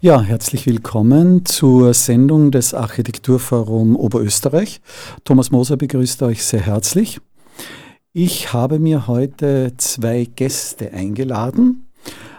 [0.00, 4.80] Ja, herzlich willkommen zur Sendung des Architekturforum Oberösterreich.
[5.24, 7.20] Thomas Moser begrüßt euch sehr herzlich.
[8.12, 11.88] Ich habe mir heute zwei Gäste eingeladen.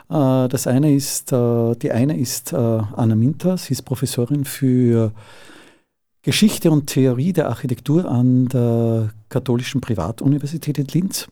[0.10, 5.12] Äh, das eine ist, äh, die eine ist äh, Anna Minter, sie ist Professorin für
[6.22, 11.28] Geschichte und Theorie der Architektur an der Katholischen Privatuniversität in Linz.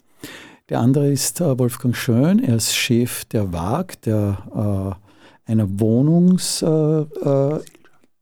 [0.67, 4.97] Der andere ist Wolfgang Schön, er ist Chef der WAG, der
[5.47, 7.59] einer Wohnungs, äh, äh,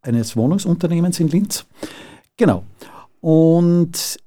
[0.02, 1.66] eines Wohnungsunternehmens in Linz.
[2.38, 2.64] Genau.
[3.20, 4.20] Und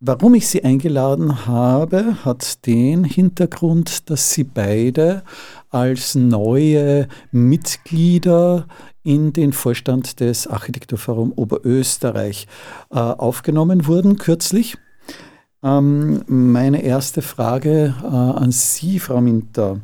[0.00, 5.24] warum ich sie eingeladen habe, hat den Hintergrund, dass sie beide
[5.70, 8.66] als neue Mitglieder
[9.02, 12.46] in den Vorstand des Architekturforum Oberösterreich
[12.90, 14.76] äh, aufgenommen wurden, kürzlich.
[15.62, 19.80] Ähm, meine erste Frage äh, an Sie, Frau Minter.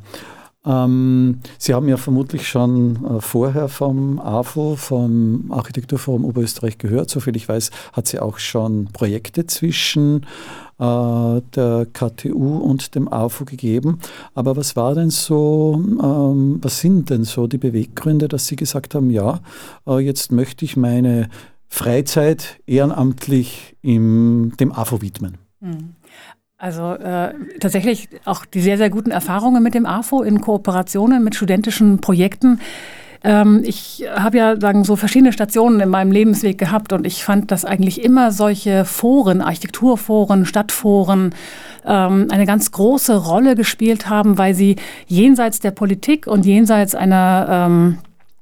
[0.67, 7.11] Ähm, Sie haben ja vermutlich schon äh, vorher vom AFO, vom Architekturforum Oberösterreich gehört.
[7.11, 10.27] Soviel ich weiß, hat sie auch schon Projekte zwischen
[10.79, 13.98] äh, der KTU und dem AFO gegeben.
[14.35, 18.95] Aber was war denn so, ähm, was sind denn so die Beweggründe, dass Sie gesagt
[18.95, 19.41] haben, ja,
[19.87, 21.29] äh, jetzt möchte ich meine
[21.69, 25.39] Freizeit ehrenamtlich im, dem AFO widmen?
[25.61, 25.95] Mhm.
[26.64, 31.35] Also äh, tatsächlich auch die sehr, sehr guten Erfahrungen mit dem AFO in Kooperationen mit
[31.35, 32.58] studentischen Projekten.
[33.23, 37.51] Ähm, ich habe ja sagen so verschiedene Stationen in meinem Lebensweg gehabt und ich fand,
[37.51, 41.35] dass eigentlich immer solche Foren, Architekturforen, Stadtforen,
[41.85, 44.77] ähm, eine ganz große Rolle gespielt haben, weil sie
[45.07, 47.98] jenseits der Politik und jenseits einer ähm,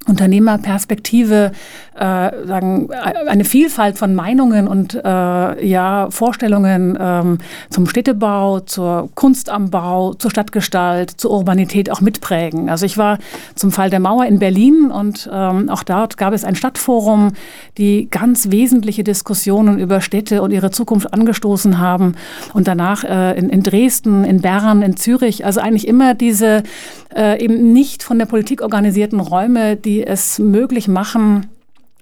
[0.07, 1.53] Unternehmerperspektive
[1.95, 7.39] äh, sagen eine Vielfalt von Meinungen und äh, ja Vorstellungen ähm,
[7.71, 12.69] zum Städtebau, zur Kunst am Bau, zur Stadtgestalt, zur Urbanität auch mitprägen.
[12.69, 13.19] Also ich war
[13.55, 17.33] zum Fall der Mauer in Berlin und ähm, auch dort gab es ein Stadtforum,
[17.79, 22.15] die ganz wesentliche Diskussionen über Städte und ihre Zukunft angestoßen haben
[22.55, 25.45] und danach äh, in, in Dresden, in Bern, in Zürich.
[25.45, 26.63] Also eigentlich immer diese
[27.15, 31.51] äh, eben nicht von der Politik organisierten Räume, die die es möglich machen,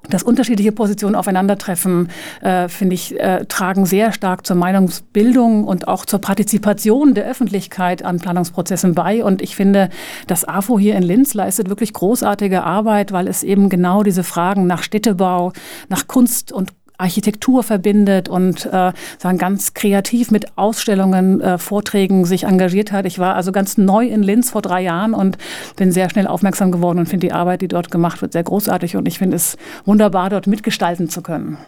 [0.08, 2.08] dass unterschiedliche Positionen aufeinandertreffen,
[2.40, 8.02] äh, finde ich, äh, tragen sehr stark zur Meinungsbildung und auch zur Partizipation der Öffentlichkeit
[8.02, 9.24] an Planungsprozessen bei.
[9.24, 9.90] Und ich finde,
[10.26, 14.66] das AFO hier in Linz leistet wirklich großartige Arbeit, weil es eben genau diese Fragen
[14.66, 15.52] nach Städtebau,
[15.88, 22.44] nach Kunst und Architektur verbindet und äh, sagen, ganz kreativ mit Ausstellungen, äh, Vorträgen sich
[22.44, 23.06] engagiert hat.
[23.06, 25.38] Ich war also ganz neu in Linz vor drei Jahren und
[25.76, 28.96] bin sehr schnell aufmerksam geworden und finde die Arbeit, die dort gemacht wird, sehr großartig
[28.96, 31.58] und ich finde es wunderbar, dort mitgestalten zu können.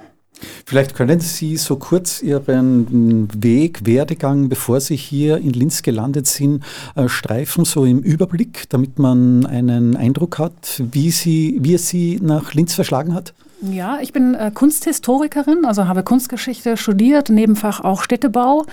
[0.64, 6.64] Vielleicht können Sie so kurz Ihren Weg, Werdegang, bevor Sie hier in Linz gelandet sind,
[6.94, 12.18] äh, streifen, so im Überblick, damit man einen Eindruck hat, wie, Sie, wie es Sie
[12.20, 13.34] nach Linz verschlagen hat?
[13.70, 18.66] Ja, ich bin äh, Kunsthistorikerin, also habe Kunstgeschichte studiert, Nebenfach auch Städtebau.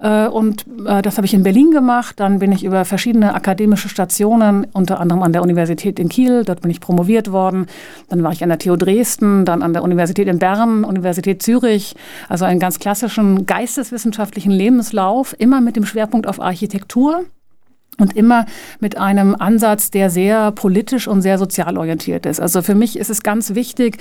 [0.00, 2.18] Äh, und äh, das habe ich in Berlin gemacht.
[2.18, 6.62] Dann bin ich über verschiedene akademische Stationen, unter anderem an der Universität in Kiel, dort
[6.62, 7.66] bin ich promoviert worden.
[8.08, 11.94] Dann war ich an der TU Dresden, dann an der Universität in Bern, Universität Zürich.
[12.28, 17.24] Also einen ganz klassischen geisteswissenschaftlichen Lebenslauf, immer mit dem Schwerpunkt auf Architektur
[17.98, 18.46] und immer
[18.80, 22.40] mit einem Ansatz, der sehr politisch und sehr sozial orientiert ist.
[22.40, 23.98] Also für mich ist es ganz wichtig,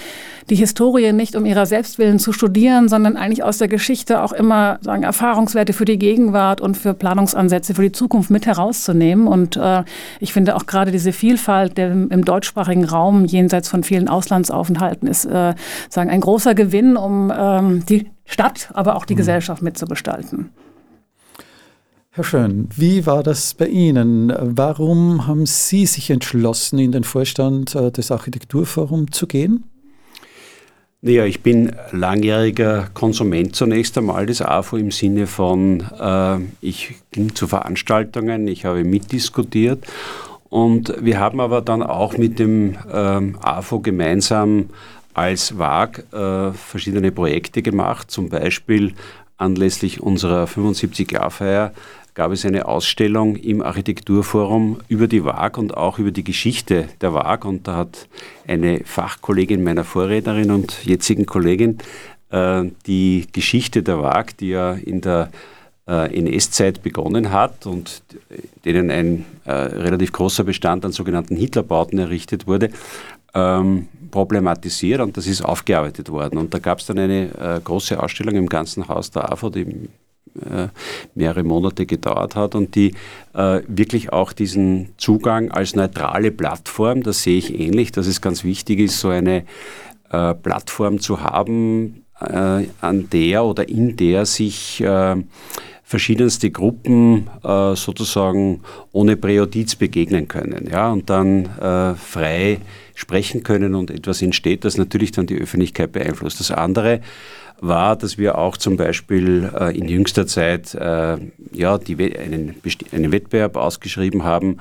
[0.49, 4.79] die Historie nicht um ihrer Selbstwillen zu studieren, sondern eigentlich aus der Geschichte auch immer
[4.81, 9.27] sagen, Erfahrungswerte für die Gegenwart und für Planungsansätze für die Zukunft mit herauszunehmen.
[9.27, 9.83] Und äh,
[10.19, 15.25] ich finde auch gerade diese Vielfalt der, im deutschsprachigen Raum jenseits von vielen Auslandsaufenthalten ist
[15.25, 15.53] äh,
[15.89, 19.17] sagen, ein großer Gewinn, um ähm, die Stadt, aber auch die mhm.
[19.17, 20.49] Gesellschaft mitzugestalten.
[22.15, 24.31] Herr Schön, wie war das bei Ihnen?
[24.39, 29.63] Warum haben Sie sich entschlossen, in den Vorstand äh, des Architekturforums zu gehen?
[31.01, 37.33] Naja, ich bin langjähriger Konsument zunächst einmal des AFO im Sinne von, äh, ich ging
[37.33, 39.83] zu Veranstaltungen, ich habe mitdiskutiert
[40.49, 44.69] Und wir haben aber dann auch mit dem ähm, AFO gemeinsam
[45.15, 48.11] als WAG äh, verschiedene Projekte gemacht.
[48.11, 48.93] Zum Beispiel
[49.37, 51.73] anlässlich unserer 75-Jahr-Feier
[52.13, 57.13] gab es eine Ausstellung im Architekturforum über die WAG und auch über die Geschichte der
[57.13, 57.45] WAG.
[57.45, 58.07] Und da hat
[58.47, 61.79] eine Fachkollegin meiner Vorrednerin und jetzigen Kollegin
[62.29, 65.31] äh, die Geschichte der WAG, die ja in der
[65.87, 68.03] äh, NS-Zeit begonnen hat und
[68.63, 72.69] denen ein äh, relativ großer Bestand an sogenannten Hitlerbauten errichtet wurde,
[73.33, 76.37] ähm, problematisiert und das ist aufgearbeitet worden.
[76.37, 79.89] Und da gab es dann eine äh, große Ausstellung im ganzen Haus der AFO, die
[81.13, 82.93] mehrere Monate gedauert hat und die
[83.33, 88.43] äh, wirklich auch diesen Zugang als neutrale Plattform, das sehe ich ähnlich, dass es ganz
[88.43, 89.45] wichtig ist, so eine
[90.11, 95.15] äh, Plattform zu haben, äh, an der oder in der sich äh,
[95.83, 102.59] verschiedenste Gruppen äh, sozusagen ohne Präjudiz begegnen können ja, und dann äh, frei
[102.93, 106.39] sprechen können und etwas entsteht, das natürlich dann die Öffentlichkeit beeinflusst.
[106.39, 107.01] Das andere
[107.59, 111.17] war, dass wir auch zum Beispiel äh, in jüngster Zeit äh,
[111.51, 112.55] ja, die, einen,
[112.91, 114.57] einen Wettbewerb ausgeschrieben haben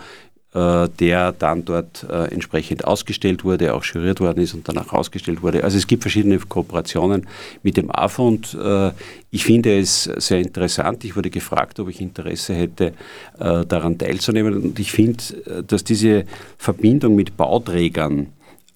[0.55, 5.65] der dann dort äh, entsprechend ausgestellt wurde, auch juriert worden ist und danach ausgestellt wurde.
[5.65, 7.27] Also es gibt verschiedene Kooperationen
[7.63, 8.91] mit dem AFO und äh,
[9.31, 11.05] ich finde es sehr interessant.
[11.05, 12.93] Ich wurde gefragt, ob ich Interesse hätte,
[13.39, 16.27] daran teilzunehmen und ich finde, dass diese
[16.59, 18.27] Verbindung mit Bauträgern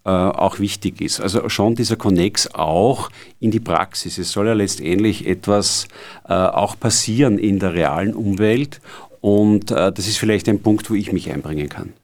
[0.05, 1.21] auch wichtig ist.
[1.21, 4.17] Also schon dieser Connex auch in die Praxis.
[4.17, 5.89] Es soll ja letztendlich etwas
[6.25, 8.81] auch passieren in der realen Umwelt
[9.27, 11.95] und äh, das ist vielleicht ein Punkt, wo ich mich einbringen kann.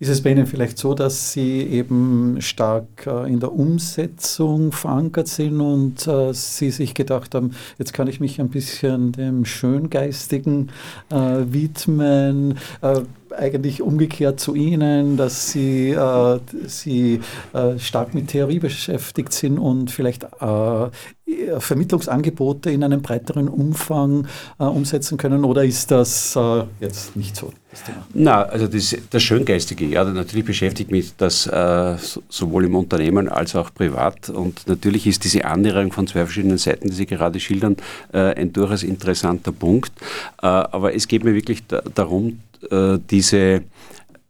[0.00, 5.26] Ist es bei Ihnen vielleicht so, dass Sie eben stark äh, in der Umsetzung verankert
[5.26, 10.70] sind und äh, Sie sich gedacht haben, jetzt kann ich mich ein bisschen dem Schöngeistigen
[11.10, 12.58] äh, widmen?
[12.80, 13.00] Äh,
[13.36, 17.20] eigentlich umgekehrt zu Ihnen, dass Sie, äh, Sie
[17.52, 24.28] äh, stark mit Theorie beschäftigt sind und vielleicht äh, Vermittlungsangebote in einem breiteren Umfang
[24.60, 26.38] äh, umsetzen können oder ist das
[26.80, 27.52] jetzt nicht so?
[27.86, 31.96] Das Na, also das, das Schöngeistige, ja, natürlich beschäftigt mich das äh,
[32.28, 34.28] sowohl im Unternehmen als auch privat.
[34.30, 37.76] Und natürlich ist diese Annäherung von zwei verschiedenen Seiten, die Sie gerade schildern,
[38.12, 39.92] äh, ein durchaus interessanter Punkt.
[40.42, 42.40] Äh, aber es geht mir wirklich da, darum,
[43.08, 43.62] diese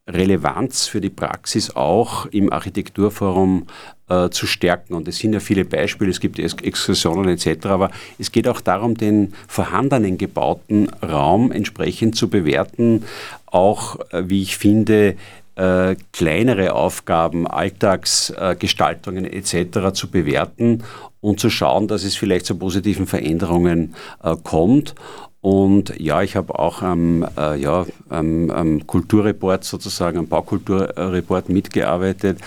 [0.06, 3.67] Relevanz für die Praxis auch im Architekturforum
[4.08, 4.94] äh, zu stärken.
[4.94, 8.96] Und es sind ja viele Beispiele, es gibt Exkursionen etc., aber es geht auch darum,
[8.96, 13.05] den vorhandenen gebauten Raum entsprechend zu bewerten,
[13.46, 15.16] auch, äh, wie ich finde,
[15.56, 19.93] äh, kleinere Aufgaben, Alltagsgestaltungen äh, etc.
[19.93, 20.84] zu bewerten
[21.20, 24.94] und zu schauen, dass es vielleicht zu positiven Veränderungen äh, kommt.
[25.40, 32.38] Und ja, ich habe auch am, äh, ja, am, am, Kulturreport sozusagen, am Baukulturreport mitgearbeitet.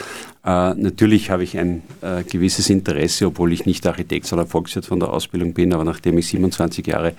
[0.44, 5.00] Äh, natürlich habe ich ein äh, gewisses Interesse, obwohl ich nicht Architekt, sondern Volkswirt von
[5.00, 5.74] der Ausbildung bin.
[5.74, 7.14] Aber nachdem ich 27 Jahre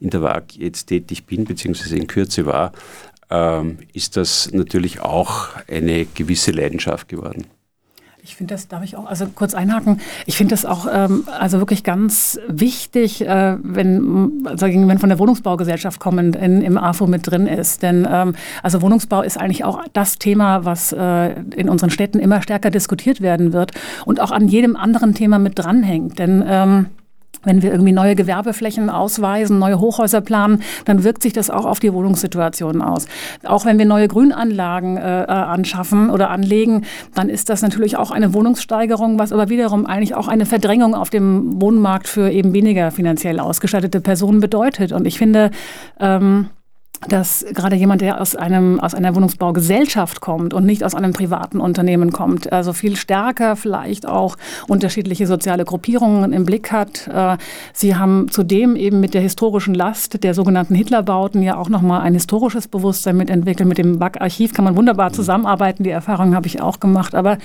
[0.00, 2.72] in der WAG jetzt tätig bin, beziehungsweise in Kürze war,
[3.30, 7.46] ähm, ist das natürlich auch eine gewisse Leidenschaft geworden.
[8.26, 11.60] Ich finde das, darf ich auch, also kurz einhaken, ich finde das auch ähm, also
[11.60, 17.30] wirklich ganz wichtig, äh, wenn, also wenn von der Wohnungsbaugesellschaft kommend in, im AFO mit
[17.30, 17.82] drin ist.
[17.82, 22.42] Denn ähm, also Wohnungsbau ist eigentlich auch das Thema, was äh, in unseren Städten immer
[22.42, 23.70] stärker diskutiert werden wird
[24.06, 26.18] und auch an jedem anderen Thema mit dranhängt.
[26.18, 26.86] Denn ähm,
[27.46, 31.80] wenn wir irgendwie neue Gewerbeflächen ausweisen, neue Hochhäuser planen, dann wirkt sich das auch auf
[31.80, 33.06] die Wohnungssituation aus.
[33.44, 36.84] Auch wenn wir neue Grünanlagen äh, äh, anschaffen oder anlegen,
[37.14, 41.08] dann ist das natürlich auch eine Wohnungssteigerung, was aber wiederum eigentlich auch eine Verdrängung auf
[41.08, 44.92] dem Wohnmarkt für eben weniger finanziell ausgestattete Personen bedeutet.
[44.92, 45.50] Und ich finde,
[46.00, 46.50] ähm,
[47.08, 51.60] dass gerade jemand, der aus, einem, aus einer Wohnungsbaugesellschaft kommt und nicht aus einem privaten
[51.60, 54.36] Unternehmen kommt, also viel stärker vielleicht auch
[54.66, 57.08] unterschiedliche soziale Gruppierungen im Blick hat.
[57.08, 57.36] Äh,
[57.72, 62.14] Sie haben zudem eben mit der historischen Last der sogenannten Hitlerbauten ja auch nochmal ein
[62.14, 63.68] historisches Bewusstsein mitentwickelt.
[63.68, 65.84] Mit dem BAC-Archiv kann man wunderbar zusammenarbeiten.
[65.84, 67.14] Die Erfahrung habe ich auch gemacht.
[67.14, 67.38] Aber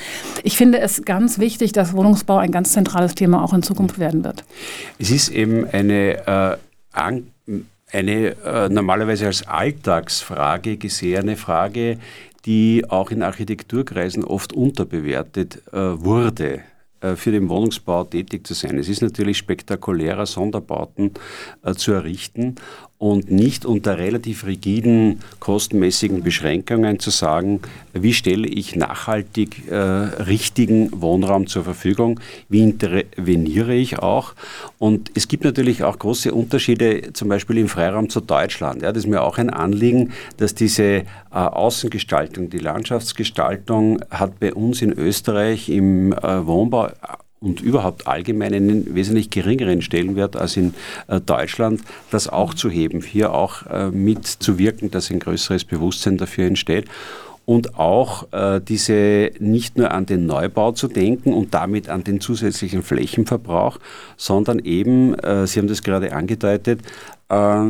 [0.43, 4.23] ich finde es ganz wichtig, dass Wohnungsbau ein ganz zentrales Thema auch in Zukunft werden
[4.23, 4.43] wird.
[4.99, 6.57] Es ist eben eine äh,
[7.91, 11.97] eine äh, normalerweise als Alltagsfrage gesehene Frage,
[12.45, 16.61] die auch in Architekturkreisen oft unterbewertet äh, wurde
[17.01, 18.77] äh, für den Wohnungsbau tätig zu sein.
[18.77, 21.11] Es ist natürlich spektakulärer, Sonderbauten
[21.63, 22.55] äh, zu errichten
[23.01, 27.59] und nicht unter relativ rigiden kostenmäßigen Beschränkungen zu sagen,
[27.93, 34.35] wie stelle ich nachhaltig äh, richtigen Wohnraum zur Verfügung, wie interveniere ich auch.
[34.77, 38.83] Und es gibt natürlich auch große Unterschiede, zum Beispiel im Freiraum zu Deutschland.
[38.83, 44.53] Ja, das ist mir auch ein Anliegen, dass diese äh, Außengestaltung, die Landschaftsgestaltung hat bei
[44.53, 46.89] uns in Österreich im äh, Wohnbau
[47.41, 50.73] und überhaupt allgemein einen wesentlich geringeren Stellenwert als in
[51.07, 51.81] äh, Deutschland,
[52.11, 56.85] das auch zu heben, hier auch äh, mitzuwirken, dass ein größeres Bewusstsein dafür entsteht
[57.45, 62.21] und auch äh, diese nicht nur an den Neubau zu denken und damit an den
[62.21, 63.79] zusätzlichen Flächenverbrauch,
[64.17, 66.81] sondern eben, äh, Sie haben das gerade angedeutet,
[67.29, 67.65] äh,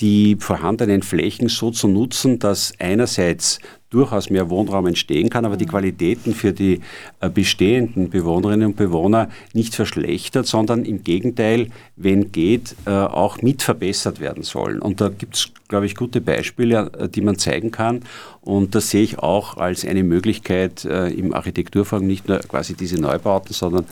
[0.00, 3.60] die vorhandenen Flächen so zu nutzen, dass einerseits
[3.94, 5.70] durchaus mehr Wohnraum entstehen kann, aber die mhm.
[5.70, 6.80] Qualitäten für die
[7.20, 13.62] äh, bestehenden Bewohnerinnen und Bewohner nicht verschlechtert, sondern im Gegenteil, wenn geht, äh, auch mit
[13.62, 14.80] verbessert werden sollen.
[14.80, 18.00] Und da gibt es, glaube ich, gute Beispiele, äh, die man zeigen kann.
[18.40, 23.54] Und das sehe ich auch als eine Möglichkeit im Architekturforum, nicht nur quasi diese Neubauten,
[23.54, 23.86] sondern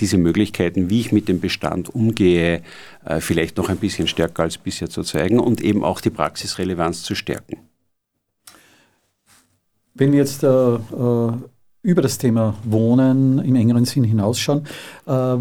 [0.00, 2.62] diese Möglichkeiten, wie ich mit dem Bestand umgehe,
[3.18, 7.14] vielleicht noch ein bisschen stärker als bisher zu zeigen und eben auch die Praxisrelevanz zu
[7.14, 7.58] stärken.
[9.94, 11.32] Wenn wir jetzt äh, äh,
[11.82, 14.66] über das Thema Wohnen im engeren Sinn hinausschauen,
[15.06, 15.36] äh,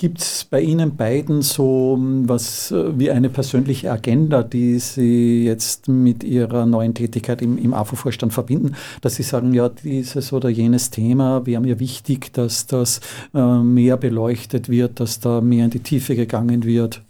[0.00, 5.44] Gibt es bei Ihnen beiden so hm, was äh, wie eine persönliche Agenda, die Sie
[5.44, 10.48] jetzt mit Ihrer neuen Tätigkeit im, im AFO-Vorstand verbinden, dass Sie sagen, ja, dieses oder
[10.48, 13.02] jenes Thema wäre mir wichtig, dass das
[13.34, 17.02] äh, mehr beleuchtet wird, dass da mehr in die Tiefe gegangen wird?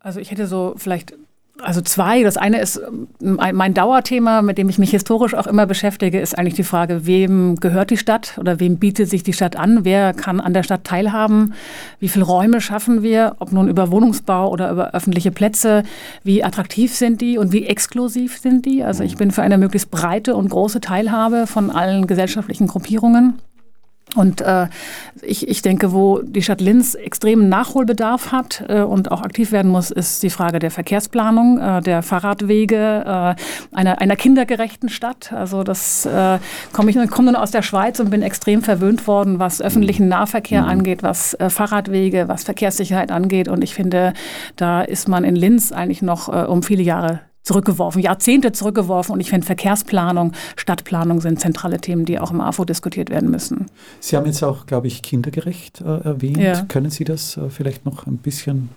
[0.00, 1.14] Also ich hätte so vielleicht
[1.62, 2.22] also zwei.
[2.22, 2.80] Das eine ist
[3.20, 7.06] ähm, mein Dauerthema, mit dem ich mich historisch auch immer beschäftige, ist eigentlich die Frage,
[7.06, 9.84] wem gehört die Stadt oder wem bietet sich die Stadt an?
[9.84, 11.54] Wer kann an der Stadt teilhaben?
[12.00, 13.36] Wie viele Räume schaffen wir?
[13.38, 15.82] Ob nun über Wohnungsbau oder über öffentliche Plätze?
[16.22, 18.84] Wie attraktiv sind die und wie exklusiv sind die?
[18.84, 23.38] Also ich bin für eine möglichst breite und große Teilhabe von allen gesellschaftlichen Gruppierungen.
[24.16, 24.68] Und äh,
[25.22, 29.70] ich, ich denke, wo die Stadt Linz extremen Nachholbedarf hat äh, und auch aktiv werden
[29.70, 35.32] muss, ist die Frage der Verkehrsplanung, äh, der Fahrradwege, äh, einer, einer kindergerechten Stadt.
[35.32, 36.38] Also das äh,
[36.72, 40.62] komme ich komme nun aus der Schweiz und bin extrem verwöhnt worden, was öffentlichen Nahverkehr
[40.62, 40.68] mhm.
[40.68, 43.48] angeht, was äh, Fahrradwege, was Verkehrssicherheit angeht.
[43.48, 44.14] Und ich finde,
[44.56, 49.14] da ist man in Linz eigentlich noch äh, um viele Jahre zurückgeworfen, Jahrzehnte zurückgeworfen.
[49.14, 53.66] Und ich finde, Verkehrsplanung, Stadtplanung sind zentrale Themen, die auch im AFO diskutiert werden müssen.
[54.00, 56.36] Sie haben jetzt auch, glaube ich, kindergerecht äh, erwähnt.
[56.36, 56.62] Ja.
[56.62, 58.68] Können Sie das äh, vielleicht noch ein bisschen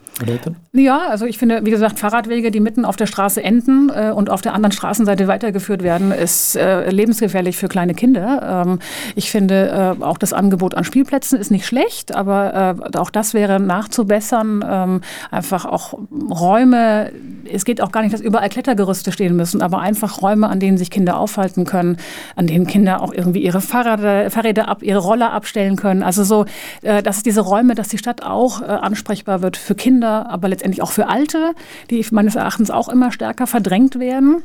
[0.73, 4.29] Ja, also ich finde, wie gesagt, Fahrradwege, die mitten auf der Straße enden äh, und
[4.29, 8.65] auf der anderen Straßenseite weitergeführt werden, ist äh, lebensgefährlich für kleine Kinder.
[8.67, 8.79] Ähm,
[9.15, 13.33] ich finde, äh, auch das Angebot an Spielplätzen ist nicht schlecht, aber äh, auch das
[13.33, 14.63] wäre nachzubessern.
[14.67, 15.01] Ähm,
[15.31, 15.97] einfach auch
[16.29, 17.11] Räume,
[17.51, 20.77] es geht auch gar nicht, dass überall Klettergerüste stehen müssen, aber einfach Räume, an denen
[20.77, 21.97] sich Kinder aufhalten können,
[22.35, 26.03] an denen Kinder auch irgendwie ihre Fahrräder, Fahrräder ab, ihre Roller abstellen können.
[26.03, 26.45] Also so,
[26.81, 30.47] äh, dass diese Räume, dass die Stadt auch äh, ansprechbar wird für Kinder Kinder, aber
[30.47, 31.53] letztendlich auch für Alte,
[31.89, 34.43] die meines Erachtens auch immer stärker verdrängt werden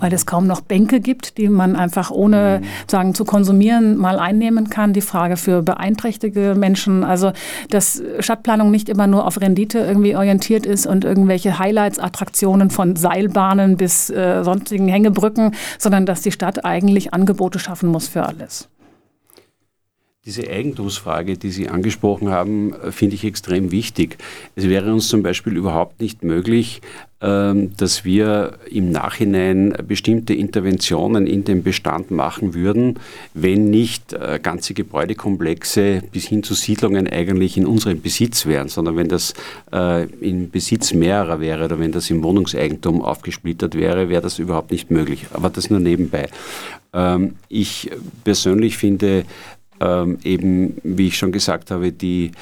[0.00, 2.66] weil es kaum noch Bänke gibt, die man einfach ohne mhm.
[2.88, 4.92] sagen zu konsumieren mal einnehmen kann.
[4.92, 7.32] Die Frage für beeinträchtigte Menschen, also
[7.70, 12.94] dass Stadtplanung nicht immer nur auf Rendite irgendwie orientiert ist und irgendwelche Highlights, Attraktionen von
[12.94, 18.68] Seilbahnen bis äh, sonstigen Hängebrücken, sondern dass die Stadt eigentlich Angebote schaffen muss für alles.
[20.28, 24.18] Diese Eigentumsfrage, die Sie angesprochen haben, äh, finde ich extrem wichtig.
[24.56, 26.82] Es wäre uns zum Beispiel überhaupt nicht möglich,
[27.22, 33.00] ähm, dass wir im Nachhinein bestimmte Interventionen in den Bestand machen würden,
[33.32, 38.98] wenn nicht äh, ganze Gebäudekomplexe bis hin zu Siedlungen eigentlich in unserem Besitz wären, sondern
[38.98, 39.32] wenn das
[39.72, 44.72] äh, im Besitz mehrerer wäre oder wenn das im Wohnungseigentum aufgesplittert wäre, wäre das überhaupt
[44.72, 45.24] nicht möglich.
[45.32, 46.28] Aber das nur nebenbei.
[46.92, 47.90] Ähm, ich
[48.24, 49.24] persönlich finde
[49.80, 52.32] ähm, eben, wie ich schon gesagt habe, die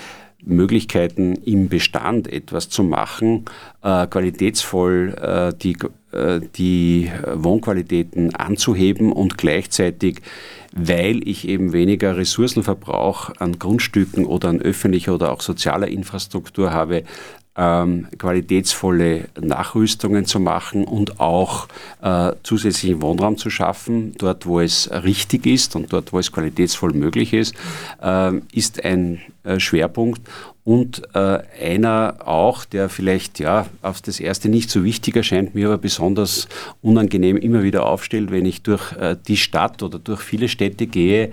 [0.47, 3.45] Möglichkeiten im Bestand etwas zu machen,
[3.83, 5.77] äh, qualitätsvoll äh, die,
[6.13, 10.21] äh, die Wohnqualitäten anzuheben und gleichzeitig,
[10.73, 17.03] weil ich eben weniger Ressourcenverbrauch an Grundstücken oder an öffentlicher oder auch sozialer Infrastruktur habe,
[17.57, 21.69] ähm, qualitätsvolle Nachrüstungen zu machen und auch
[22.03, 26.93] äh, zusätzlichen Wohnraum zu schaffen, dort wo es richtig ist und dort wo es qualitätsvoll
[26.93, 27.55] möglich ist,
[28.03, 30.23] äh, ist ein äh, Schwerpunkt
[30.67, 35.69] und äh, einer auch, der vielleicht ja auf das erste nicht so wichtig erscheint, mir
[35.69, 36.49] aber besonders
[36.83, 41.31] unangenehm immer wieder aufstellt, wenn ich durch äh, die Stadt oder durch viele Städte gehe.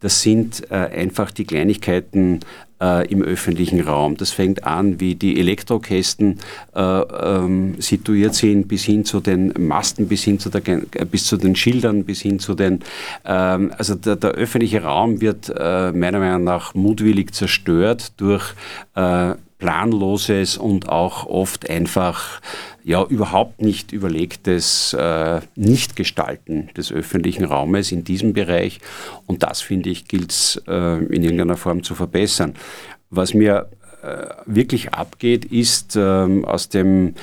[0.00, 2.40] Das sind äh, einfach die Kleinigkeiten
[2.82, 4.16] äh, im öffentlichen Raum.
[4.16, 6.40] Das fängt an, wie die Elektrokästen
[6.74, 11.36] äh, ähm, situiert sind, bis hin zu den Masten, bis hin zu, der, bis zu
[11.36, 12.80] den Schildern, bis hin zu den,
[13.24, 18.54] ähm, also der, der, öffentliche Raum wird äh, meiner Meinung nach mutwillig zerstört durch
[18.96, 22.40] äh, planloses und auch oft einfach
[22.82, 28.80] ja überhaupt nicht überlegtes äh, Nichtgestalten des öffentlichen Raumes in diesem Bereich.
[29.24, 32.54] Und das, finde ich, gilt es äh, in irgendeiner Form zu verbessern.
[33.10, 33.68] Was mir
[34.02, 37.14] äh, wirklich abgeht, ist ähm, aus dem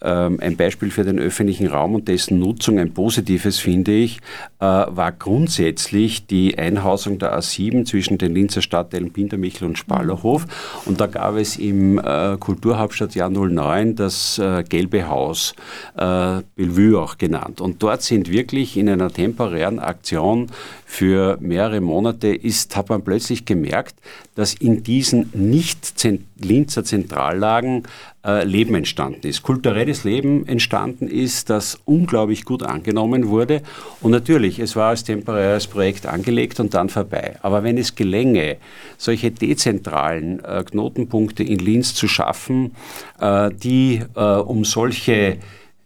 [0.00, 4.18] ein Beispiel für den öffentlichen Raum und dessen Nutzung, ein positives finde ich,
[4.60, 10.46] äh, war grundsätzlich die Einhausung der A7 zwischen den Linzer Stadtteilen Pintermichel und Spallerhof.
[10.84, 15.54] Und da gab es im äh, Kulturhauptstadtjahr 09 das äh, Gelbe Haus,
[15.94, 17.60] Bellevue auch genannt.
[17.60, 20.48] Und dort sind wirklich in einer temporären Aktion
[20.90, 23.96] für mehrere Monate ist, hat man plötzlich gemerkt,
[24.34, 25.94] dass in diesen nicht
[26.40, 27.82] Linzer Zentrallagen
[28.26, 33.62] äh, Leben entstanden ist, kulturelles Leben entstanden ist, das unglaublich gut angenommen wurde.
[34.00, 37.36] Und natürlich, es war als temporäres Projekt angelegt und dann vorbei.
[37.42, 38.56] Aber wenn es gelänge,
[38.96, 42.72] solche dezentralen äh, Knotenpunkte in Linz zu schaffen,
[43.20, 45.38] äh, die äh, um solche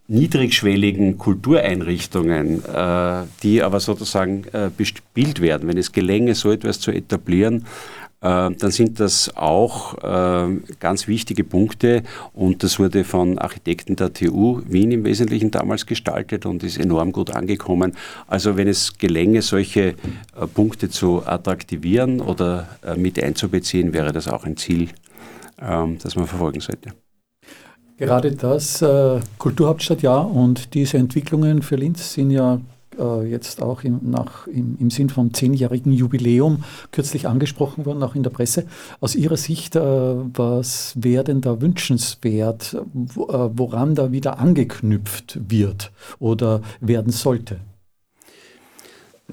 [0.09, 4.45] niedrigschwelligen Kultureinrichtungen, äh, die aber sozusagen
[4.77, 7.67] bespielt werden, wenn es gelänge, so etwas zu etablieren,
[8.23, 9.97] dann sind das auch
[10.79, 16.47] ganz wichtige Punkte und das wurde von Architekten der TU Wien im Wesentlichen damals gestaltet
[16.47, 17.95] und ist enorm gut angekommen.
[18.29, 19.97] Also wenn es gelänge, solche
[20.55, 24.91] Punkte zu attraktivieren oder mit einzubeziehen, wäre das auch ein Ziel,
[25.61, 26.91] ähm, das man verfolgen sollte.
[27.99, 32.61] Gerade das äh, Kulturhauptstadtjahr und diese Entwicklungen für Linz sind ja
[32.99, 38.14] äh, jetzt auch im, nach, im, im Sinn vom zehnjährigen Jubiläum kürzlich angesprochen worden, auch
[38.14, 38.66] in der Presse.
[39.00, 42.78] Aus Ihrer Sicht, äh, was wäre denn da wünschenswert, äh,
[43.16, 47.61] woran da wieder angeknüpft wird oder werden sollte?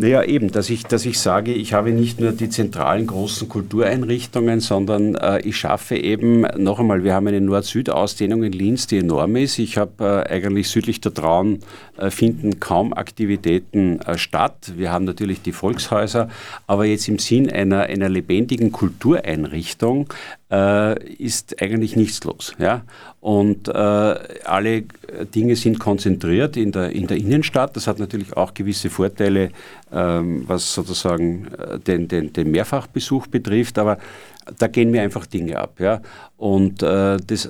[0.01, 4.61] Naja, eben, dass ich, dass ich sage, ich habe nicht nur die zentralen großen Kultureinrichtungen,
[4.61, 9.35] sondern äh, ich schaffe eben, noch einmal, wir haben eine Nord-Süd-Ausdehnung in Linz, die enorm
[9.35, 9.59] ist.
[9.59, 11.59] Ich habe äh, eigentlich südlich der Traun
[11.97, 14.71] äh, finden kaum Aktivitäten äh, statt.
[14.77, 16.29] Wir haben natürlich die Volkshäuser,
[16.65, 20.13] aber jetzt im Sinn einer, einer lebendigen Kultureinrichtung
[20.51, 22.55] äh, ist eigentlich nichts los.
[22.59, 22.83] Ja?
[23.21, 24.83] Und äh, alle
[25.33, 27.75] Dinge sind konzentriert in der, in der Innenstadt.
[27.75, 29.51] Das hat natürlich auch gewisse Vorteile,
[29.91, 33.97] ähm, was sozusagen äh, den, den, den Mehrfachbesuch betrifft, aber
[34.57, 35.79] da gehen mir einfach Dinge ab.
[35.79, 36.01] Ja?
[36.37, 37.49] Und äh, das,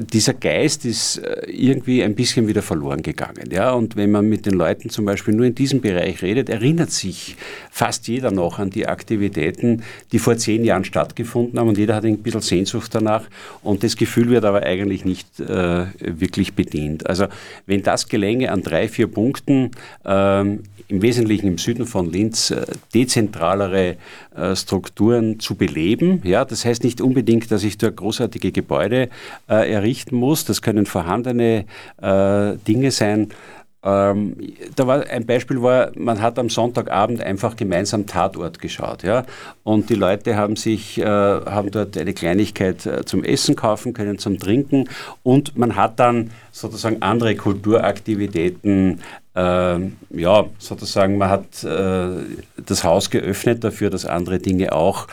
[0.00, 3.50] dieser Geist ist äh, irgendwie ein bisschen wieder verloren gegangen.
[3.50, 3.72] Ja?
[3.72, 7.36] Und wenn man mit den Leuten zum Beispiel nur in diesem Bereich redet, erinnert sich
[7.70, 12.04] fast jeder noch an die Aktivitäten, die vor zehn Jahren stattgefunden haben und jeder hat
[12.04, 13.24] ein bisschen Sehnsucht danach
[13.62, 17.08] und das Gefühl wird aber eigentlich nicht äh, wirklich bedient.
[17.08, 17.26] Also
[17.66, 19.70] wenn das gelänge an drei, vier Punkten,
[20.04, 23.96] ähm, im Wesentlichen im Süden von Linz, äh, dezentralere
[24.56, 26.20] Strukturen zu beleben.
[26.24, 29.08] Ja, das heißt nicht unbedingt, dass ich dort großartige Gebäude
[29.48, 30.44] äh, errichten muss.
[30.44, 31.64] Das können vorhandene
[32.00, 33.28] äh, Dinge sein.
[33.80, 34.36] Ähm,
[34.74, 39.24] da war ein Beispiel war, man hat am Sonntagabend einfach gemeinsam Tatort geschaut, ja,
[39.62, 44.18] und die Leute haben sich, äh, haben dort eine Kleinigkeit äh, zum Essen kaufen können,
[44.18, 44.88] zum Trinken,
[45.22, 49.00] und man hat dann sozusagen andere Kulturaktivitäten
[49.40, 52.08] ja, sozusagen, man hat äh,
[52.66, 55.06] das Haus geöffnet dafür, dass andere Dinge auch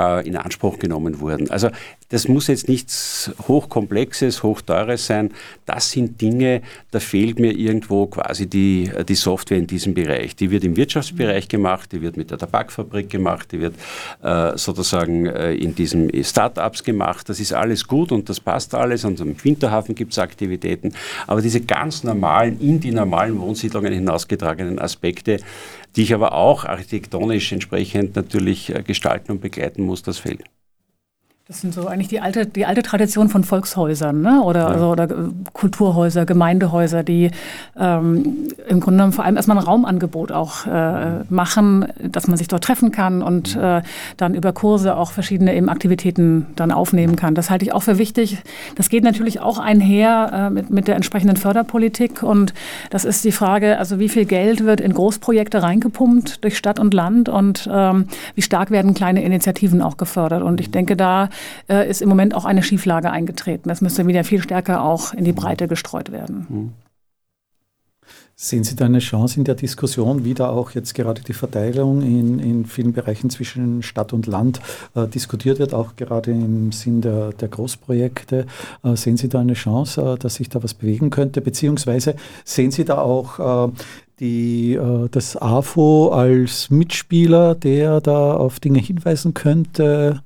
[0.00, 1.50] äh, in Anspruch genommen wurden.
[1.50, 1.70] Also
[2.08, 5.30] das muss jetzt nichts Hochkomplexes, Hochteures sein.
[5.66, 10.34] Das sind Dinge, da fehlt mir irgendwo quasi die, die Software in diesem Bereich.
[10.34, 13.74] Die wird im Wirtschaftsbereich gemacht, die wird mit der Tabakfabrik gemacht, die wird
[14.22, 17.28] äh, sozusagen äh, in diesen Start-ups gemacht.
[17.28, 19.04] Das ist alles gut und das passt alles.
[19.04, 20.92] Und im Winterhafen gibt es Aktivitäten.
[21.26, 25.38] Aber diese ganz normalen, in die normalen Wohnsiedlungen hinausgetragenen Aspekte,
[25.96, 30.44] die ich aber auch architektonisch entsprechend natürlich äh, gestalten und begleiten muss, das fehlt.
[31.50, 34.40] Das sind so eigentlich die alte, die alte Tradition von Volkshäusern ne?
[34.40, 34.66] oder, ja.
[34.68, 35.08] also, oder
[35.52, 37.32] Kulturhäuser, Gemeindehäuser, die
[37.76, 42.46] ähm, im Grunde genommen vor allem erstmal ein Raumangebot auch äh, machen, dass man sich
[42.46, 43.82] dort treffen kann und äh,
[44.16, 47.34] dann über Kurse auch verschiedene eben Aktivitäten dann aufnehmen kann.
[47.34, 48.38] Das halte ich auch für wichtig.
[48.76, 52.54] Das geht natürlich auch einher äh, mit, mit der entsprechenden Förderpolitik und
[52.90, 56.94] das ist die Frage, also wie viel Geld wird in Großprojekte reingepumpt durch Stadt und
[56.94, 60.44] Land und ähm, wie stark werden kleine Initiativen auch gefördert.
[60.44, 61.28] Und ich denke, da
[61.68, 63.68] äh, ist im Moment auch eine Schieflage eingetreten.
[63.68, 66.46] Das müsste wieder viel stärker auch in die Breite gestreut werden.
[66.48, 66.72] Mhm.
[68.42, 72.00] Sehen Sie da eine Chance in der Diskussion, wie da auch jetzt gerade die Verteilung
[72.00, 74.60] in, in vielen Bereichen zwischen Stadt und Land
[74.94, 78.46] äh, diskutiert wird, auch gerade im Sinn der, der Großprojekte?
[78.82, 81.42] Äh, sehen Sie da eine Chance, äh, dass sich da was bewegen könnte?
[81.42, 82.14] Beziehungsweise
[82.46, 83.72] sehen Sie da auch äh,
[84.20, 90.22] die, äh, das AFO als Mitspieler, der da auf Dinge hinweisen könnte?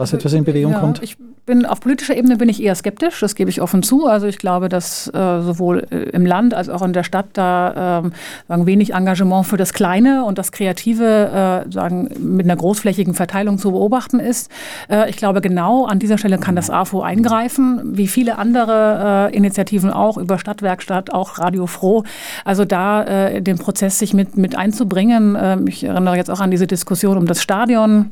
[0.00, 1.02] Dass etwas in Bewegung ja, kommt?
[1.02, 4.06] Ich bin auf politischer Ebene bin ich eher skeptisch, das gebe ich offen zu.
[4.06, 8.02] Also ich glaube, dass äh, sowohl äh, im Land als auch in der Stadt da
[8.04, 8.12] ähm,
[8.48, 13.58] sagen, wenig Engagement für das Kleine und das Kreative äh, sagen, mit einer großflächigen Verteilung
[13.58, 14.50] zu beobachten ist.
[14.88, 19.36] Äh, ich glaube, genau an dieser Stelle kann das AFO eingreifen, wie viele andere äh,
[19.36, 22.04] Initiativen auch über Stadtwerkstatt, auch Radio Froh.
[22.44, 25.36] Also da äh, den Prozess sich mit, mit einzubringen.
[25.40, 28.10] Ähm, ich erinnere jetzt auch an diese Diskussion um das Stadion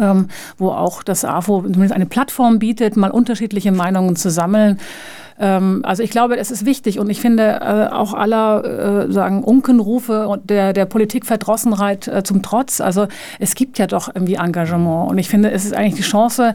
[0.00, 4.78] ähm, wo auch das AFO zumindest eine Plattform bietet, mal unterschiedliche Meinungen zu sammeln.
[5.40, 9.42] Ähm, also ich glaube, es ist wichtig und ich finde äh, auch aller äh, sagen
[9.42, 12.80] Unkenrufe und der, der Politikverdrossenheit äh, zum Trotz.
[12.80, 16.52] Also es gibt ja doch irgendwie Engagement und ich finde, es ist eigentlich die Chance,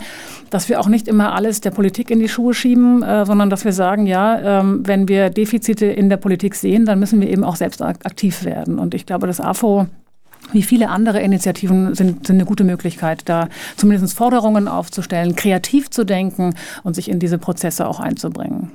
[0.51, 3.65] dass wir auch nicht immer alles der Politik in die Schuhe schieben, äh, sondern dass
[3.65, 7.43] wir sagen, ja, ähm, wenn wir Defizite in der Politik sehen, dann müssen wir eben
[7.43, 8.77] auch selbst aktiv werden.
[8.77, 9.87] Und ich glaube, das AFO
[10.51, 16.05] wie viele andere Initiativen sind, sind eine gute Möglichkeit, da zumindest Forderungen aufzustellen, kreativ zu
[16.05, 18.71] denken und sich in diese Prozesse auch einzubringen.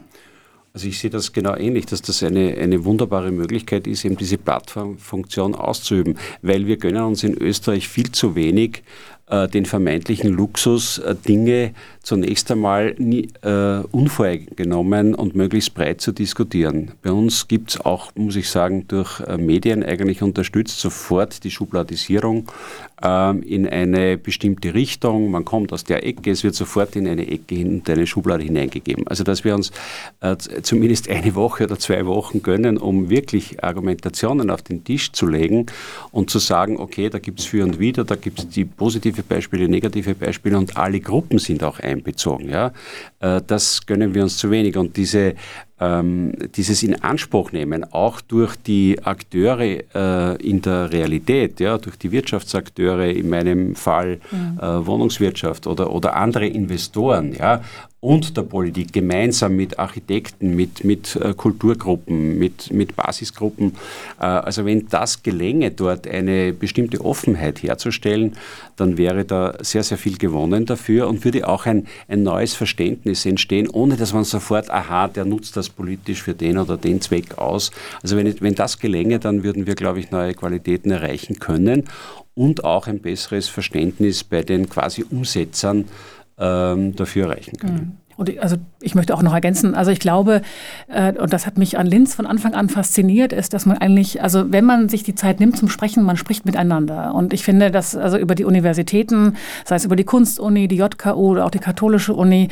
[0.72, 4.38] Also ich sehe das genau ähnlich, dass das eine, eine wunderbare Möglichkeit ist, eben diese
[4.38, 8.84] Plattformfunktion auszuüben, weil wir gönnen uns in Österreich viel zu wenig
[9.30, 16.12] äh, den vermeintlichen Luxus, äh, Dinge zunächst einmal nie, äh, unvorgenommen und möglichst breit zu
[16.12, 16.92] diskutieren.
[17.02, 21.50] Bei uns gibt es auch, muss ich sagen, durch äh, Medien eigentlich unterstützt sofort die
[21.50, 22.50] Schubladisierung
[23.02, 25.30] ähm, in eine bestimmte Richtung.
[25.30, 29.06] Man kommt aus der Ecke, es wird sofort in eine Ecke in eine Schublade hineingegeben.
[29.06, 29.70] Also dass wir uns
[30.62, 35.66] zumindest eine Woche oder zwei Wochen gönnen, um wirklich Argumentationen auf den Tisch zu legen
[36.12, 39.19] und zu sagen, okay, da gibt es für und wieder, da gibt es die positive
[39.22, 42.48] Beispiele, negative Beispiele und alle Gruppen sind auch einbezogen.
[42.48, 42.72] Ja?
[43.20, 44.76] Äh, das gönnen wir uns zu wenig.
[44.76, 45.34] Und diese,
[45.80, 53.06] ähm, dieses Inanspruchnehmen auch durch die Akteure äh, in der Realität, ja, durch die Wirtschaftsakteure,
[53.06, 54.58] in meinem Fall mhm.
[54.60, 57.62] äh, Wohnungswirtschaft oder, oder andere Investoren, ja,
[58.00, 63.76] und der Politik gemeinsam mit Architekten, mit, mit äh, Kulturgruppen, mit, mit Basisgruppen.
[64.18, 68.36] Äh, also wenn das gelänge, dort eine bestimmte Offenheit herzustellen,
[68.76, 73.26] dann wäre da sehr, sehr viel gewonnen dafür und würde auch ein, ein neues Verständnis
[73.26, 77.38] entstehen, ohne dass man sofort, aha, der nutzt das politisch für den oder den Zweck
[77.38, 77.70] aus.
[78.02, 81.84] Also wenn, wenn das gelänge, dann würden wir, glaube ich, neue Qualitäten erreichen können
[82.34, 85.84] und auch ein besseres Verständnis bei den quasi Umsetzern
[86.38, 87.99] ähm, dafür erreichen können.
[88.20, 90.42] Und ich, also ich möchte auch noch ergänzen, also ich glaube,
[90.88, 94.22] äh, und das hat mich an Linz von Anfang an fasziniert, ist, dass man eigentlich,
[94.22, 97.14] also wenn man sich die Zeit nimmt zum Sprechen, man spricht miteinander.
[97.14, 101.30] Und ich finde, dass also über die Universitäten, sei es über die Kunstuni, die JKU
[101.30, 102.48] oder auch die katholische Uni,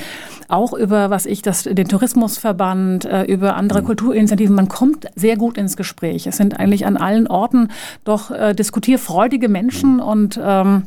[0.48, 3.87] auch über, was ich, das, den Tourismusverband, äh, über andere mhm.
[3.88, 6.26] Kulturinitiativen, man kommt sehr gut ins Gespräch.
[6.26, 7.68] Es sind eigentlich an allen Orten
[8.04, 10.85] doch äh, diskutierfreudige Menschen und ähm,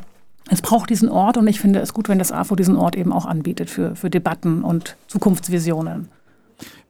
[0.50, 3.14] es braucht diesen Ort und ich finde es gut, wenn das AFO diesen Ort eben
[3.14, 6.10] auch anbietet für, für Debatten und Zukunftsvisionen.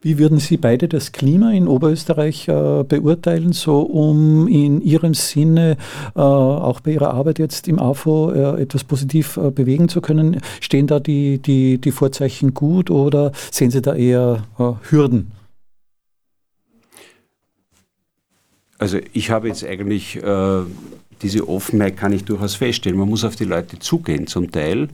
[0.03, 5.77] Wie würden Sie beide das Klima in Oberösterreich äh, beurteilen, so um in Ihrem Sinne
[6.15, 10.41] äh, auch bei Ihrer Arbeit jetzt im AFO äh, etwas positiv äh, bewegen zu können?
[10.59, 15.31] Stehen da die, die, die Vorzeichen gut oder sehen Sie da eher äh, Hürden?
[18.79, 20.61] Also ich habe jetzt eigentlich äh,
[21.21, 22.97] diese Offenheit kann ich durchaus feststellen.
[22.97, 24.89] Man muss auf die Leute zugehen zum Teil,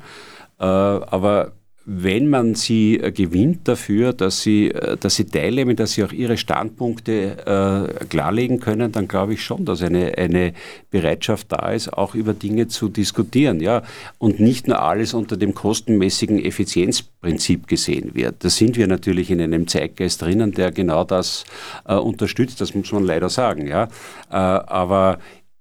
[0.59, 1.53] äh, aber
[1.89, 6.11] wenn man sie äh, gewinnt dafür, dass sie, äh, dass sie teilnehmen, dass sie auch
[6.11, 10.53] ihre Standpunkte klarlegen können, dann glaube ich schon, dass eine, eine
[10.91, 13.61] Bereitschaft da ist, auch über Dinge zu diskutieren.
[13.61, 13.83] Ja?
[14.17, 18.43] Und nicht nur alles unter dem kostenmäßigen Effizienzprinzip gesehen wird.
[18.43, 21.45] Da sind wir natürlich in einem Zeitgeist drinnen, der genau das
[21.85, 23.65] unterstützt, das muss man leider sagen.
[23.65, 23.87] Ja?
[24.29, 25.19] Äh, aber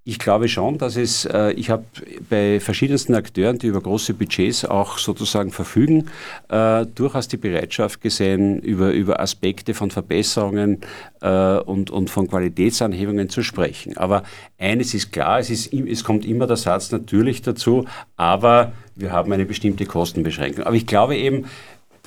[0.09, 1.85] ich glaube schon, dass es, äh, ich habe
[2.31, 6.07] bei verschiedensten Akteuren, die über große Budgets auch sozusagen verfügen,
[6.49, 10.81] äh, durchaus die Bereitschaft gesehen, über, über Aspekte von Verbesserungen
[11.23, 13.97] äh, und, und von Qualitätsanhebungen zu sprechen.
[13.97, 14.23] Aber
[14.59, 17.85] eines ist klar, es, ist, es kommt immer der Satz natürlich dazu,
[18.17, 20.63] aber wir haben eine bestimmte Kostenbeschränkung.
[20.65, 21.47] Aber ich glaube eben,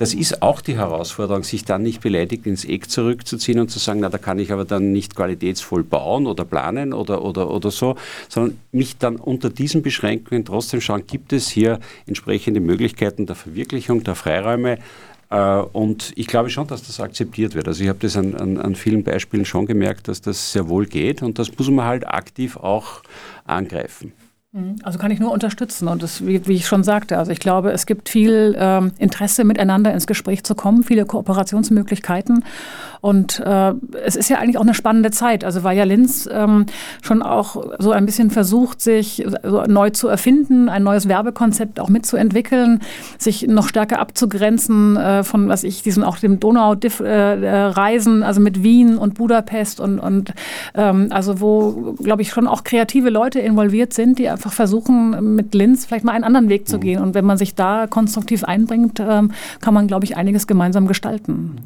[0.00, 4.00] das ist auch die Herausforderung, sich dann nicht beleidigt ins Eck zurückzuziehen und zu sagen,
[4.00, 7.96] na, da kann ich aber dann nicht qualitätsvoll bauen oder planen oder, oder, oder so,
[8.30, 14.02] sondern mich dann unter diesen Beschränkungen trotzdem schauen, gibt es hier entsprechende Möglichkeiten der Verwirklichung
[14.02, 14.78] der Freiräume,
[15.30, 17.68] Äh, und ich glaube schon, dass das akzeptiert wird.
[17.68, 20.86] Also ich habe das an, an, an vielen Beispielen schon gemerkt, dass das sehr wohl
[20.86, 23.02] geht und das muss man halt aktiv auch
[23.44, 24.12] angreifen.
[24.52, 24.76] Mhm.
[24.82, 27.70] Also kann ich nur unterstützen und das, wie, wie ich schon sagte, also ich glaube,
[27.70, 32.44] es gibt viel ähm, Interesse, miteinander ins Gespräch zu kommen, viele Kooperationsmöglichkeiten
[33.00, 33.72] und äh,
[34.04, 35.44] es ist ja eigentlich auch eine spannende Zeit.
[35.44, 36.66] Also weil ja Linz ähm,
[37.02, 41.88] schon auch so ein bisschen versucht, sich so neu zu erfinden, ein neues Werbekonzept auch
[41.88, 42.80] mitzuentwickeln,
[43.18, 48.62] sich noch stärker abzugrenzen äh, von, was ich, diesen auch dem Donau-Reisen, äh, also mit
[48.62, 50.34] Wien und Budapest und, und
[50.74, 55.54] ähm, also wo, glaube ich, schon auch kreative Leute involviert sind, die einfach versuchen, mit
[55.54, 56.80] Linz vielleicht mal einen anderen Weg zu mhm.
[56.80, 57.02] gehen.
[57.02, 61.58] Und wenn man sich da konstruktiv einbringt, ähm, kann man, glaube ich, einiges gemeinsam gestalten.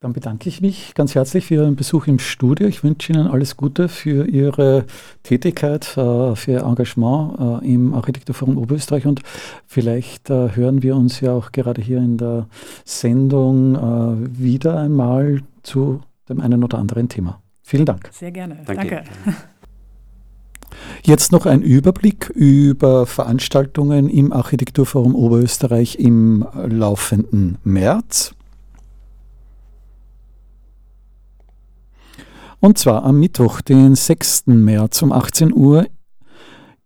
[0.00, 2.68] Dann bedanke ich mich ganz herzlich für Ihren Besuch im Studio.
[2.68, 4.84] Ich wünsche Ihnen alles Gute für Ihre
[5.24, 9.22] Tätigkeit, äh, für Ihr Engagement äh, im Architekturforum Oberösterreich und
[9.66, 12.46] vielleicht äh, hören wir uns ja auch gerade hier in der
[12.84, 17.40] Sendung wieder einmal zu dem einen oder anderen Thema.
[17.64, 18.08] Vielen Dank.
[18.12, 18.62] Sehr gerne.
[18.66, 19.02] Danke.
[19.24, 19.36] Danke.
[21.04, 28.34] Jetzt noch ein Überblick über Veranstaltungen im Architekturforum Oberösterreich im laufenden März.
[32.60, 34.46] Und zwar am Mittwoch, den 6.
[34.46, 35.86] März um 18 Uhr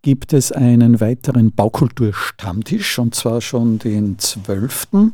[0.03, 5.13] gibt es einen weiteren Baukultur-Stammtisch und zwar schon den 12.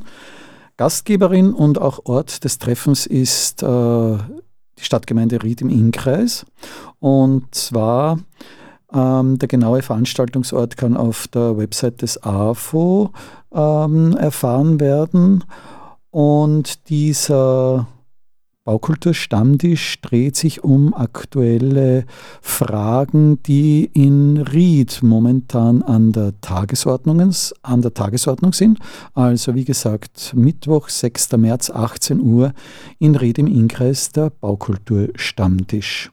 [0.76, 6.46] Gastgeberin und auch Ort des Treffens ist äh, die Stadtgemeinde Ried im Innkreis.
[6.98, 8.18] Und zwar
[8.92, 13.10] ähm, der genaue Veranstaltungsort kann auf der Website des AFO
[13.52, 15.44] ähm, erfahren werden.
[16.10, 17.86] Und dieser
[18.68, 22.04] Baukulturstammtisch dreht sich um aktuelle
[22.42, 28.78] Fragen, die in Ried momentan an der, Tagesordnung, an der Tagesordnung sind.
[29.14, 31.32] Also wie gesagt, Mittwoch, 6.
[31.38, 32.52] März, 18 Uhr
[32.98, 36.10] in Ried im Inkreis der Baukulturstammtisch.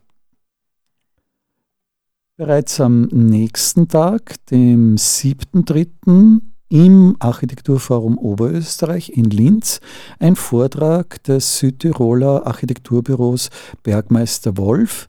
[2.38, 9.80] Bereits am nächsten Tag, dem 7.3., im Architekturforum Oberösterreich in Linz
[10.20, 13.50] ein Vortrag des Südtiroler Architekturbüros
[13.84, 15.08] Bergmeister Wolf.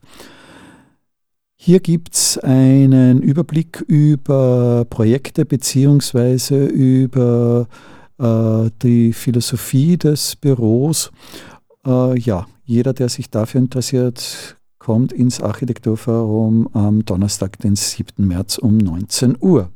[1.57, 6.67] Hier gibt es einen Überblick über Projekte bzw.
[6.67, 7.67] über
[8.19, 11.11] äh, die Philosophie des Büros.
[11.85, 14.56] Äh, ja, jeder, der sich dafür interessiert,
[14.87, 18.25] kommt ins Architekturforum am Donnerstag, den 7.
[18.25, 19.69] März um 19 Uhr.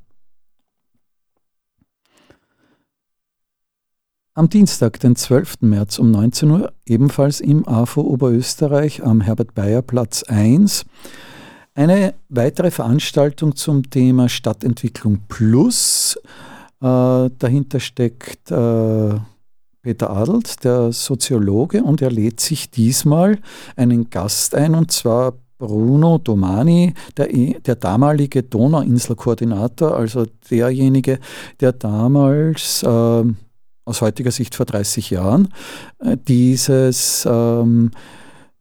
[4.34, 5.63] Am Dienstag, den 12.
[5.63, 10.86] März um 19 Uhr, ebenfalls im AFO Oberösterreich am Herbert-Bayer-Platz 1,
[11.76, 16.17] eine weitere Veranstaltung zum Thema Stadtentwicklung Plus.
[16.80, 19.19] Äh, dahinter steckt äh,
[19.82, 23.39] Peter Adelt, der Soziologe, und er lädt sich diesmal
[23.76, 31.20] einen Gast ein, und zwar Bruno Domani, der, der damalige Donauinselkoordinator, also derjenige,
[31.60, 33.24] der damals äh,
[33.86, 35.50] aus heutiger Sicht vor 30 Jahren,
[36.00, 37.98] äh, dieses ähm, äh,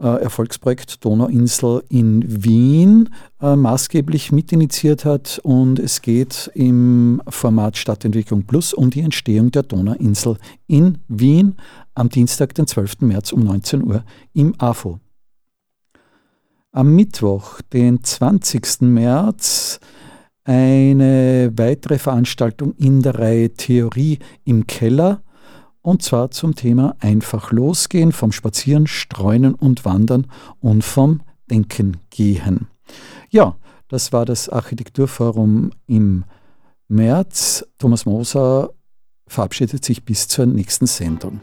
[0.06, 3.10] Erfolgsprojekt Donauinsel in Wien
[3.40, 9.62] äh, maßgeblich mitinitiiert hat und es geht im Format Stadtentwicklung Plus um die Entstehung der
[9.62, 11.56] Donauinsel in Wien
[11.94, 13.02] am Dienstag, den 12.
[13.02, 15.00] März um 19 Uhr im AFO.
[16.72, 18.82] Am Mittwoch, den 20.
[18.82, 19.80] März,
[20.44, 25.22] eine weitere Veranstaltung in der Reihe Theorie im Keller
[25.82, 30.26] und zwar zum Thema einfach losgehen, vom Spazieren, Streunen und Wandern
[30.60, 32.68] und vom Denken gehen.
[33.30, 33.56] Ja,
[33.88, 36.24] das war das Architekturforum im
[36.88, 37.66] März.
[37.78, 38.70] Thomas Moser
[39.26, 41.40] verabschiedet sich bis zur nächsten Sendung.